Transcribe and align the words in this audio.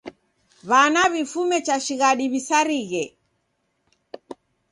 W'ana 0.69 1.01
w'ifume 1.11 1.57
cha 1.65 1.75
shighadi 1.85 2.25
w'isarighe. 2.31 3.03